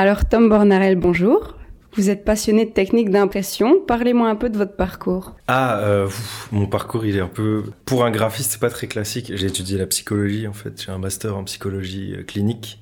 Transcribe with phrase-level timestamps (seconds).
[0.00, 1.56] Alors Tom Bornarel, bonjour.
[1.96, 3.80] Vous êtes passionné de technique d'impression.
[3.84, 5.34] Parlez-moi un peu de votre parcours.
[5.48, 6.08] Ah, euh,
[6.52, 7.64] mon parcours, il est un peu...
[7.84, 9.32] Pour un graphiste, c'est pas très classique.
[9.34, 10.80] J'ai étudié la psychologie, en fait.
[10.80, 12.80] J'ai un master en psychologie euh, clinique,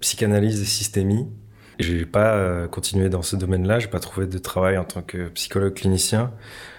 [0.00, 1.26] psychanalyse et systémie.
[1.78, 3.78] J'ai pas euh, continué dans ce domaine-là.
[3.78, 6.32] J'ai pas trouvé de travail en tant que psychologue clinicien.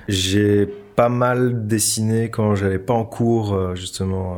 [0.08, 4.38] J'ai pas mal dessiné quand j'allais pas en cours, justement,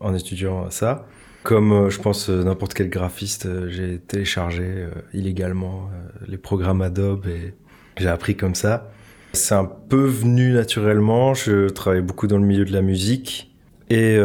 [0.00, 1.04] en étudiant ça.
[1.42, 5.90] Comme euh, je pense euh, n'importe quel graphiste, euh, j'ai téléchargé illégalement
[6.26, 7.54] les programmes Adobe et
[7.96, 8.90] j'ai appris comme ça.
[9.32, 11.34] C'est un peu venu naturellement.
[11.34, 13.54] Je travaillais beaucoup dans le milieu de la musique.
[13.90, 14.18] Et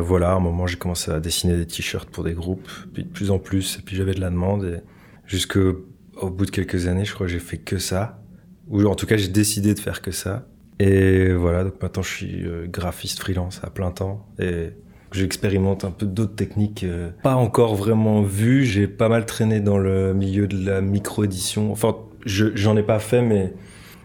[0.00, 3.08] voilà, à un moment, j'ai commencé à dessiner des t-shirts pour des groupes, puis de
[3.08, 3.78] plus en plus.
[3.78, 4.64] Et puis j'avais de la demande.
[4.64, 4.80] Et
[5.26, 5.86] jusqu'au
[6.22, 8.22] bout de quelques années, je crois que j'ai fait que ça.
[8.68, 10.46] Ou en tout cas, j'ai décidé de faire que ça.
[10.78, 14.26] Et voilà, donc maintenant, je suis graphiste freelance à plein temps.
[14.38, 14.70] Et
[15.16, 18.64] J'expérimente un peu d'autres techniques, euh, pas encore vraiment vues.
[18.64, 21.72] J'ai pas mal traîné dans le milieu de la micro-édition.
[21.72, 23.54] Enfin, j'en ai pas fait, mais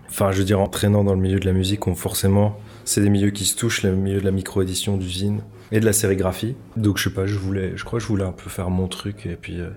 [0.09, 3.02] enfin, je veux dire, en traînant dans le milieu de la musique, on forcément, c'est
[3.02, 5.42] des milieux qui se touchent, le milieu de la micro-édition d'usine
[5.73, 6.56] et de la sérigraphie.
[6.78, 8.88] Donc, je sais pas, je voulais, je crois que je voulais un peu faire mon
[8.88, 9.59] truc et puis.
[9.59, 9.70] Euh,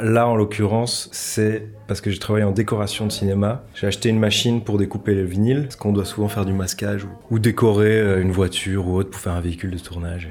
[0.00, 3.64] là, en l'occurrence, c'est parce que j'ai travaillé en décoration de cinéma.
[3.74, 7.06] J'ai acheté une machine pour découper le vinyle, parce qu'on doit souvent faire du masquage
[7.30, 10.28] ou, décorer euh, une voiture ou autre pour faire un véhicule de tournage.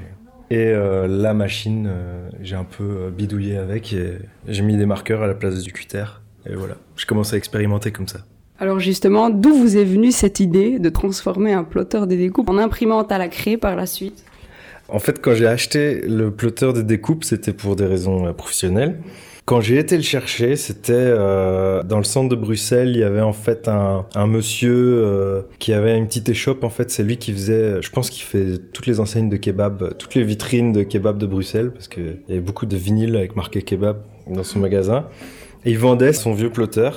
[0.56, 5.22] Euh, la machine, euh, j'ai un peu euh, bidouillé avec et j'ai mis des marqueurs
[5.22, 6.04] à la place du cutter.
[6.48, 8.20] Et voilà, je commence à expérimenter comme ça.
[8.58, 12.58] Alors justement, d'où vous est venue cette idée de transformer un plotter de découpe en
[12.58, 14.24] imprimante à la craie par la suite?
[14.88, 18.98] En fait, quand j'ai acheté le plotter de découpe, c'était pour des raisons professionnelles.
[19.48, 22.90] Quand j'ai été le chercher, c'était euh, dans le centre de Bruxelles.
[22.90, 26.64] Il y avait en fait un, un monsieur euh, qui avait une petite échoppe.
[26.64, 29.96] En fait, c'est lui qui faisait, je pense qu'il fait toutes les enseignes de kebab,
[29.96, 33.36] toutes les vitrines de kebab de Bruxelles, parce qu'il y avait beaucoup de vinyles avec
[33.36, 35.06] marqué kebab dans son magasin.
[35.64, 36.90] Et il vendait son vieux plotter.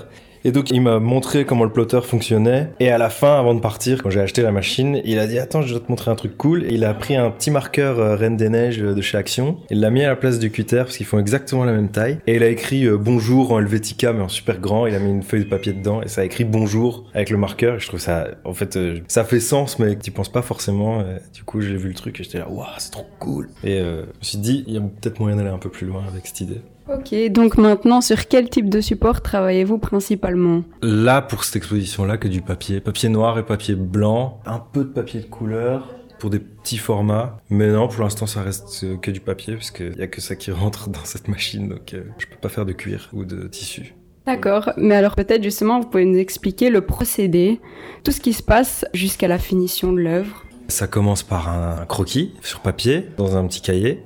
[0.44, 2.70] Et donc il m'a montré comment le plotter fonctionnait.
[2.80, 5.38] Et à la fin, avant de partir, quand j'ai acheté la machine, il a dit
[5.38, 6.64] attends, je dois te montrer un truc cool.
[6.66, 9.58] Et il a pris un petit marqueur euh, Reine des Neiges euh, de chez Action.
[9.70, 12.20] Il l'a mis à la place du cutter parce qu'ils font exactement la même taille.
[12.28, 14.88] Et il a écrit euh, bonjour en Helvetica mais en super grand.
[14.88, 17.38] Il a mis une feuille de papier dedans et ça a écrit bonjour avec le
[17.38, 17.76] marqueur.
[17.76, 21.04] Et je trouve ça, en fait, ça fait sens mais tu penses pas forcément.
[21.34, 23.50] du coup, j'ai vu le truc et j'étais là waouh, c'est trop cool.
[23.64, 26.04] Et je me suis dit il y a peut-être moyen d'aller un peu plus loin
[26.08, 26.62] avec cette idée.
[26.94, 30.64] Ok, donc maintenant, sur quel type de support travaillez-vous principalement?
[30.82, 32.82] Là, pour cette exposition-là, que du papier.
[32.82, 34.42] Papier noir et papier blanc.
[34.46, 37.38] Un peu de papier de couleur pour des petits formats.
[37.50, 40.36] Mais non, pour l'instant, ça reste que du papier, parce qu'il n'y a que ça
[40.36, 43.48] qui rentre dans cette machine, donc euh, je peux pas faire de cuir ou de
[43.48, 43.96] tissu.
[44.26, 47.60] D'accord, mais alors peut-être justement, vous pouvez nous expliquer le procédé,
[48.04, 50.46] tout ce qui se passe jusqu'à la finition de l'œuvre.
[50.68, 54.04] Ça commence par un croquis sur papier, dans un petit cahier.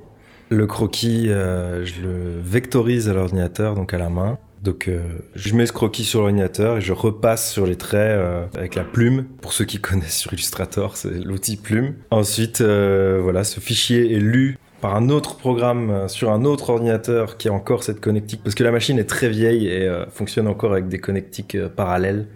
[0.48, 4.38] Le croquis, euh, je le vectorise à l'ordinateur, donc à la main.
[4.62, 5.00] Donc euh,
[5.34, 8.84] je mets ce croquis sur l'ordinateur et je repasse sur les traits euh, avec la
[8.84, 9.24] plume.
[9.40, 11.94] Pour ceux qui connaissent sur Illustrator, c'est l'outil plume.
[12.10, 17.48] Ensuite, voilà, ce fichier est lu par un autre programme sur un autre ordinateur qui
[17.48, 20.88] a encore cette connectique parce que la machine est très vieille et fonctionne encore avec
[20.88, 22.26] des connectiques parallèles.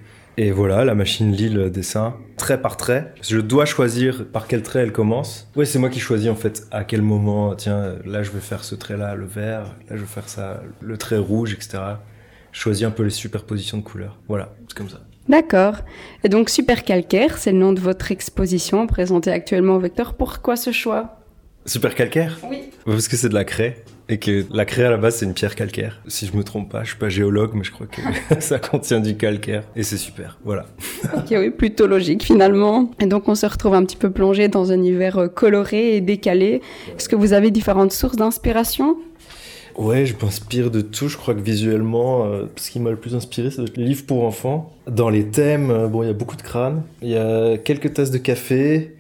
[0.43, 3.13] Et voilà, la machine lit le dessin trait par trait.
[3.21, 5.47] Je dois choisir par quel trait elle commence.
[5.55, 8.65] Oui, c'est moi qui choisis en fait à quel moment, tiens, là je vais faire
[8.65, 11.83] ce trait-là, le vert, là je vais faire ça, le trait rouge, etc.
[12.53, 14.17] Choisis un peu les superpositions de couleurs.
[14.29, 15.01] Voilà, c'est comme ça.
[15.29, 15.81] D'accord.
[16.25, 20.15] Et donc Super Calcaire, c'est le nom de votre exposition présentée actuellement au Vecteur.
[20.15, 21.20] Pourquoi ce choix?
[21.67, 22.63] Super Calcaire Oui.
[22.85, 25.35] Parce que c'est de la craie et que la craie à la base c'est une
[25.35, 26.01] pierre calcaire.
[26.09, 28.01] Si je me trompe pas, je suis pas géologue, mais je crois que
[28.41, 30.39] ça contient du calcaire et c'est super.
[30.45, 30.67] Voilà.
[31.17, 32.91] ok, oui, plutôt logique finalement.
[33.01, 36.01] Et donc on se retrouve un petit peu plongé dans un univers euh, coloré et
[36.01, 36.61] décalé.
[36.97, 38.97] Est-ce que vous avez différentes sources d'inspiration?
[39.77, 41.09] Ouais, je m'inspire de tout.
[41.09, 44.25] Je crois que visuellement, euh, ce qui m'a le plus inspiré, c'est le livre pour
[44.25, 44.73] enfants.
[44.89, 47.95] Dans les thèmes, euh, bon, il y a beaucoup de crânes, il y a quelques
[47.95, 48.97] tasses de café,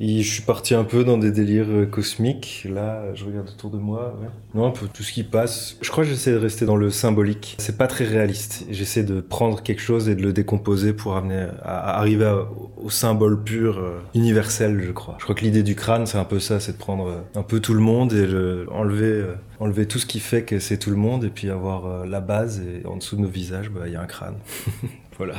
[0.00, 2.66] je suis parti un peu dans des délires euh, cosmiques.
[2.70, 4.18] Là, je regarde autour de moi.
[4.54, 5.78] Non, un peu tout ce qui passe.
[5.80, 7.56] Je crois que j'essaie de rester dans le symbolique.
[7.58, 8.66] C'est pas très réaliste.
[8.70, 11.16] J'essaie de prendre quelque chose et de le décomposer pour
[11.64, 12.44] arriver
[12.76, 15.16] au symbole pur, euh, universel, je crois.
[15.18, 17.42] Je crois que l'idée du crâne, c'est un peu ça, c'est de prendre euh, un
[17.42, 19.24] peu tout le monde et le, enlever,
[19.60, 22.60] enlever tout ce qui fait que c'est tout le monde et puis avoir la base
[22.60, 24.36] et en dessous de nos visages, bah, il y a un crâne.
[25.16, 25.36] voilà.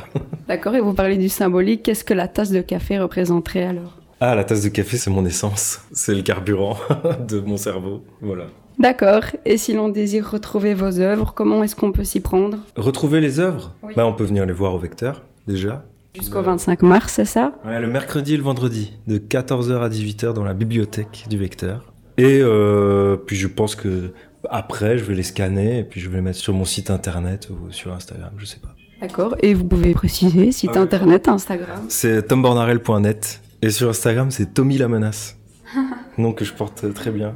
[0.48, 0.74] D'accord.
[0.74, 1.84] Et vous parlez du symbolique.
[1.84, 3.97] Qu'est-ce que la tasse de café représenterait alors?
[4.20, 5.80] Ah, la tasse de café, c'est mon essence.
[5.92, 6.76] C'est le carburant
[7.28, 8.02] de mon cerveau.
[8.20, 8.44] Voilà.
[8.78, 9.22] D'accord.
[9.44, 12.58] Et si l'on désire retrouver vos œuvres, comment est-ce qu'on peut s'y prendre?
[12.76, 13.74] Retrouver les œuvres?
[13.96, 15.84] Bah, On peut venir les voir au Vecteur, déjà.
[16.14, 17.52] Jusqu'au 25 mars, c'est ça?
[17.64, 21.92] Ouais, le mercredi et le vendredi, de 14h à 18h dans la bibliothèque du Vecteur.
[22.16, 24.12] Et euh, puis je pense que
[24.50, 27.48] Après, je vais les scanner et puis je vais les mettre sur mon site internet
[27.50, 28.74] ou sur Instagram, je sais pas.
[29.00, 29.36] D'accord.
[29.42, 30.80] Et vous pouvez préciser site Ah.
[30.80, 31.80] internet, Instagram?
[31.88, 35.36] C'est tombornarel.net et sur Instagram, c'est Tommy la menace.
[36.18, 37.34] Nom que je porte très bien.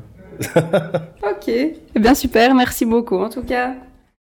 [1.23, 1.49] Ok.
[1.49, 2.55] Eh bien super.
[2.55, 3.75] Merci beaucoup en tout cas.